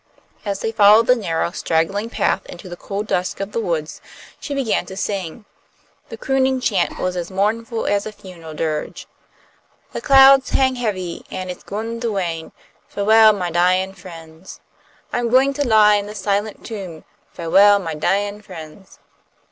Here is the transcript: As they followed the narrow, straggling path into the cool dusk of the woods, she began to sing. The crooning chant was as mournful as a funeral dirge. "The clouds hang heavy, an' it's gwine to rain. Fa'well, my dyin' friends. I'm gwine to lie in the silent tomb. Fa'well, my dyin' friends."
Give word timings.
As 0.45 0.61
they 0.61 0.71
followed 0.71 1.05
the 1.05 1.15
narrow, 1.15 1.51
straggling 1.51 2.09
path 2.09 2.43
into 2.47 2.67
the 2.67 2.75
cool 2.75 3.03
dusk 3.03 3.39
of 3.39 3.51
the 3.51 3.59
woods, 3.61 4.01
she 4.39 4.55
began 4.55 4.83
to 4.87 4.97
sing. 4.97 5.45
The 6.09 6.17
crooning 6.17 6.59
chant 6.59 6.97
was 6.97 7.15
as 7.15 7.29
mournful 7.29 7.85
as 7.85 8.07
a 8.07 8.11
funeral 8.11 8.55
dirge. 8.55 9.05
"The 9.93 10.01
clouds 10.01 10.49
hang 10.49 10.73
heavy, 10.73 11.23
an' 11.29 11.51
it's 11.51 11.61
gwine 11.61 11.99
to 11.99 12.15
rain. 12.15 12.51
Fa'well, 12.91 13.31
my 13.37 13.51
dyin' 13.51 13.93
friends. 13.93 14.59
I'm 15.13 15.29
gwine 15.29 15.53
to 15.53 15.67
lie 15.67 15.97
in 15.97 16.07
the 16.07 16.15
silent 16.15 16.65
tomb. 16.65 17.03
Fa'well, 17.35 17.77
my 17.77 17.93
dyin' 17.93 18.41
friends." 18.41 18.97